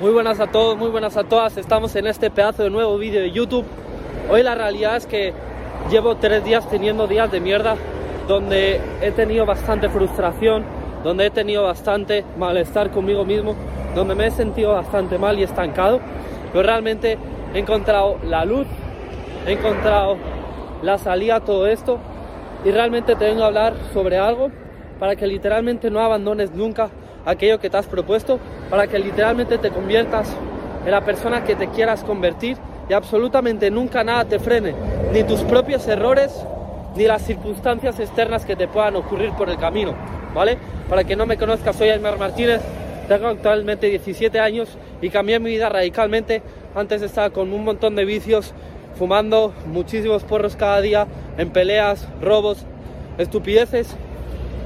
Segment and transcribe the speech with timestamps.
[0.00, 1.58] Muy buenas a todos, muy buenas a todas.
[1.58, 3.66] Estamos en este pedazo de nuevo vídeo de YouTube.
[4.30, 5.34] Hoy la realidad es que
[5.90, 7.76] llevo tres días teniendo días de mierda
[8.26, 10.64] donde he tenido bastante frustración,
[11.04, 13.54] donde he tenido bastante malestar conmigo mismo,
[13.94, 16.00] donde me he sentido bastante mal y estancado.
[16.50, 17.18] Pero realmente
[17.52, 18.66] he encontrado la luz,
[19.46, 20.16] he encontrado
[20.82, 21.98] la salida a todo esto
[22.64, 24.50] y realmente te vengo a hablar sobre algo
[24.98, 26.88] para que literalmente no abandones nunca
[27.26, 28.38] aquello que te has propuesto,
[28.70, 30.34] para que literalmente te conviertas
[30.84, 32.56] en la persona que te quieras convertir
[32.88, 34.74] y absolutamente nunca nada te frene,
[35.12, 36.32] ni tus propios errores,
[36.96, 39.94] ni las circunstancias externas que te puedan ocurrir por el camino,
[40.34, 40.56] ¿vale?
[40.88, 42.60] Para que no me conozcas, soy Aymar Martínez,
[43.10, 44.68] tengo actualmente 17 años
[45.02, 46.42] y cambié mi vida radicalmente.
[46.76, 48.54] Antes estaba con un montón de vicios,
[48.96, 52.64] fumando muchísimos porros cada día, en peleas, robos,
[53.18, 53.88] estupideces.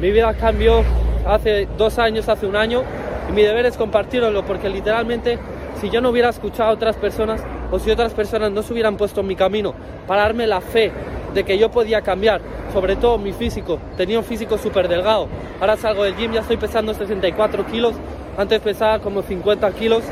[0.00, 0.84] Mi vida cambió
[1.26, 2.84] hace dos años, hace un año,
[3.28, 5.38] y mi deber es compartirlo porque literalmente
[5.80, 8.96] si yo no hubiera escuchado a otras personas o si otras personas no se hubieran
[8.96, 9.74] puesto en mi camino
[10.06, 10.90] para darme la fe
[11.34, 12.40] de que yo podía cambiar,
[12.72, 15.28] sobre todo mi físico, tenía un físico súper delgado,
[15.60, 17.94] ahora salgo del gym, ya estoy pesando 64 kilos,
[18.36, 20.02] antes pesaba como 50 kilos,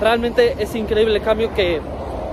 [0.00, 1.80] realmente es increíble el cambio que,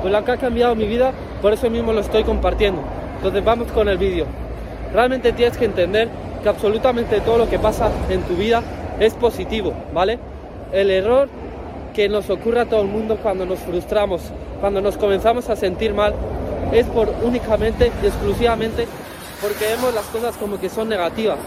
[0.02, 2.82] pues, lo que ha cambiado mi vida, por eso mismo lo estoy compartiendo.
[3.18, 4.26] Entonces vamos con el vídeo.
[4.94, 6.10] Realmente tienes que entender
[6.44, 8.62] que absolutamente todo lo que pasa en tu vida
[9.00, 10.20] es positivo, ¿vale?
[10.72, 11.30] El error
[11.94, 14.22] que nos ocurre a todo el mundo cuando nos frustramos,
[14.60, 16.14] cuando nos comenzamos a sentir mal,
[16.72, 18.88] es por únicamente y exclusivamente
[19.42, 21.38] porque vemos las cosas como que son negativas,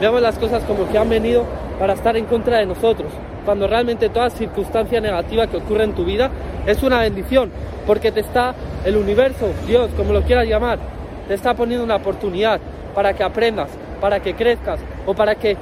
[0.00, 1.44] vemos las cosas como que han venido
[1.78, 3.10] para estar en contra de nosotros,
[3.44, 6.30] cuando realmente toda circunstancia negativa que ocurre en tu vida
[6.66, 7.50] es una bendición,
[7.86, 10.78] porque te está el universo, Dios, como lo quieras llamar,
[11.26, 12.60] te está poniendo una oportunidad
[12.94, 13.70] para que aprendas,
[14.00, 15.56] para que crezcas o para que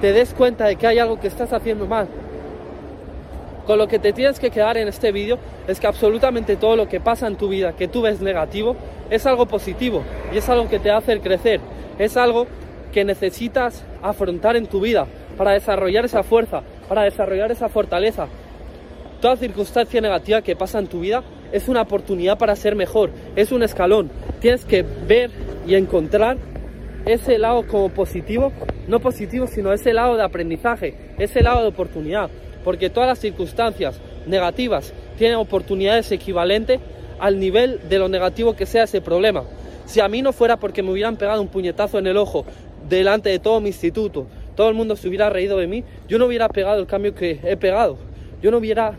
[0.00, 2.08] te des cuenta de que hay algo que estás haciendo mal.
[3.66, 6.88] Con lo que te tienes que quedar en este vídeo es que absolutamente todo lo
[6.88, 8.74] que pasa en tu vida que tú ves negativo
[9.10, 11.60] es algo positivo y es algo que te hace crecer,
[11.98, 12.46] es algo
[12.92, 15.06] que necesitas afrontar en tu vida
[15.36, 18.26] para desarrollar esa fuerza, para desarrollar esa fortaleza.
[19.20, 21.22] Toda circunstancia negativa que pasa en tu vida
[21.52, 24.10] es una oportunidad para ser mejor, es un escalón.
[24.40, 25.30] Tienes que ver
[25.66, 26.38] y encontrar
[27.06, 28.52] ese lado como positivo,
[28.88, 32.30] no positivo, sino ese lado de aprendizaje, ese lado de oportunidad,
[32.64, 36.80] porque todas las circunstancias negativas tienen oportunidades equivalentes
[37.18, 39.44] al nivel de lo negativo que sea ese problema.
[39.86, 42.44] Si a mí no fuera porque me hubieran pegado un puñetazo en el ojo
[42.88, 46.26] delante de todo mi instituto, todo el mundo se hubiera reído de mí, yo no
[46.26, 47.98] hubiera pegado el cambio que he pegado,
[48.42, 48.94] yo no hubiera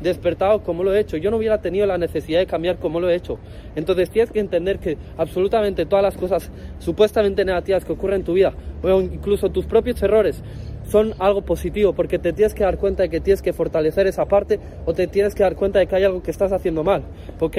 [0.00, 3.08] despertado como lo he hecho, yo no hubiera tenido la necesidad de cambiar como lo
[3.08, 3.38] he hecho.
[3.74, 8.34] Entonces tienes que entender que absolutamente todas las cosas supuestamente negativas que ocurren en tu
[8.34, 8.52] vida,
[8.82, 10.42] o incluso tus propios errores,
[10.88, 14.26] son algo positivo, porque te tienes que dar cuenta de que tienes que fortalecer esa
[14.26, 17.02] parte o te tienes que dar cuenta de que hay algo que estás haciendo mal,
[17.40, 17.56] ¿ok?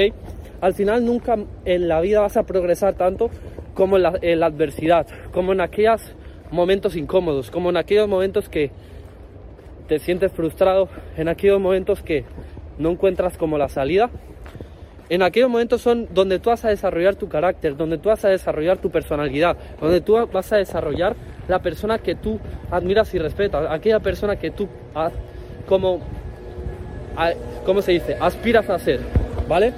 [0.61, 3.29] Al final nunca en la vida vas a progresar tanto
[3.73, 6.01] como en la, en la adversidad, como en aquellos
[6.51, 8.71] momentos incómodos, como en aquellos momentos que
[9.87, 12.25] te sientes frustrado, en aquellos momentos que
[12.77, 14.09] no encuentras como la salida,
[15.09, 18.29] en aquellos momentos son donde tú vas a desarrollar tu carácter, donde tú vas a
[18.29, 21.15] desarrollar tu personalidad, donde tú vas a desarrollar
[21.47, 22.39] la persona que tú
[22.69, 24.67] admiras y respetas, aquella persona que tú
[25.67, 25.99] como,
[27.65, 28.17] ¿cómo se dice?
[28.19, 28.99] Aspiras a ser,
[29.47, 29.71] ¿vale?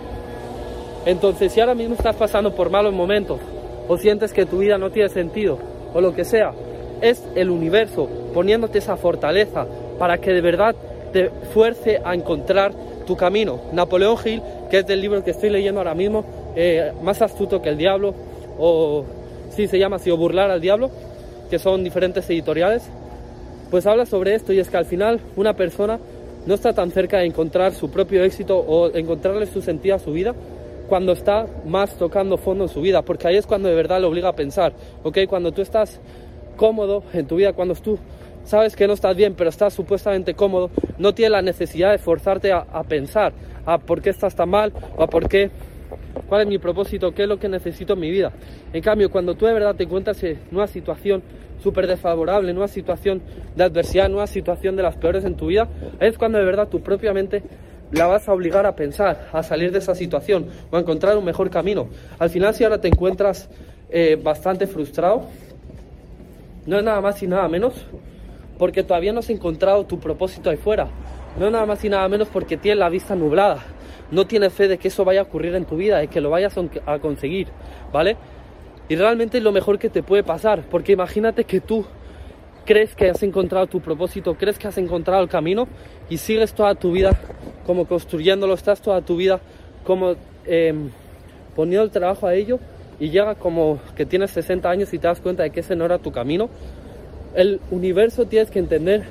[1.06, 3.40] Entonces, si ahora mismo estás pasando por malos momentos
[3.88, 5.60] o sientes que tu vida no tiene sentido
[5.94, 6.54] o lo que sea,
[7.02, 9.66] es el universo poniéndote esa fortaleza,
[10.00, 10.76] para que de verdad
[11.14, 12.72] te fuerce a encontrar
[13.06, 13.60] tu camino.
[13.74, 16.24] Napoleón Hill, que es del libro que estoy leyendo ahora mismo,
[16.56, 18.14] eh, Más astuto que el diablo,
[18.58, 19.04] o
[19.56, 20.90] sí se llama así, o burlar al diablo,
[21.50, 22.84] que son diferentes editoriales,
[23.70, 26.00] pues habla sobre esto y es que al final una persona
[26.46, 30.12] no está tan cerca de encontrar su propio éxito o encontrarle su sentido a su
[30.12, 30.34] vida
[30.88, 34.08] cuando está más tocando fondo en su vida, porque ahí es cuando de verdad lo
[34.08, 34.74] obliga a pensar,
[35.04, 35.20] ¿ok?
[35.28, 36.00] Cuando tú estás
[36.58, 38.00] cómodo en tu vida, cuando tú
[38.44, 42.52] sabes que no estás bien, pero estás supuestamente cómodo, no tienes la necesidad de forzarte
[42.52, 43.34] a, pensar
[43.66, 45.52] a por qué estás tan mal o a por qué,
[46.28, 48.32] cuál es mi propósito, qué es lo que necesito en mi vida.
[48.74, 51.22] En cambio, cuando tú de verdad te encuentras en una situación
[51.62, 53.22] súper desfavorable, en una situación
[53.56, 55.68] de adversidad, en una situación de las peores en tu vida,
[56.00, 57.44] es cuando de verdad tú propiamente
[57.92, 61.26] la vas a obligar a pensar, a salir de esa situación o a encontrar un
[61.26, 61.88] mejor camino.
[62.20, 63.50] Al final, si ahora te encuentras
[63.90, 65.24] eh, bastante frustrado,
[66.66, 67.74] no es nada más y nada menos
[68.60, 70.88] porque todavía no has encontrado tu propósito ahí fuera.
[71.40, 73.64] No nada más y nada menos porque tienes la vista nublada.
[74.12, 76.30] No tienes fe de que eso vaya a ocurrir en tu vida, de que lo
[76.30, 77.48] vayas a conseguir,
[77.94, 78.18] ¿vale?
[78.90, 81.86] Y realmente es lo mejor que te puede pasar, porque imagínate que tú
[82.66, 85.68] crees que has encontrado tu propósito, crees que has encontrado el camino
[86.10, 87.18] y sigues toda tu vida
[87.66, 89.40] como construyéndolo, estás toda tu vida
[89.86, 90.16] como
[90.46, 90.90] em,
[91.56, 92.60] poniendo el trabajo a ello
[93.00, 95.86] y llega como que tienes 60 años y te das cuenta de que ese no
[95.86, 96.50] era tu camino,
[97.36, 99.04] el universo tienes que entender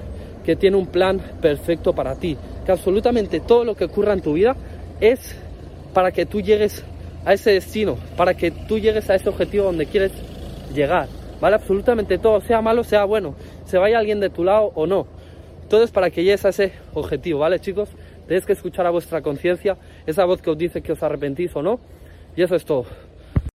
[0.44, 4.32] que tiene un plan perfecto para ti, que absolutamente todo lo que ocurra en tu
[4.32, 4.56] vida
[5.00, 5.36] es
[5.92, 6.84] para que tú llegues
[7.24, 10.12] a ese destino, para que tú llegues a ese objetivo donde quieres
[10.74, 11.08] llegar,
[11.40, 11.56] ¿vale?
[11.56, 13.34] Absolutamente todo, sea malo, sea bueno,
[13.66, 15.06] se vaya alguien de tu lado o no.
[15.68, 17.90] Todo es para que llegues a ese objetivo, ¿vale, chicos?
[18.26, 19.76] Tenéis que escuchar a vuestra conciencia,
[20.06, 21.78] esa voz que os dice que os arrepentís o no,
[22.36, 22.86] y eso es todo.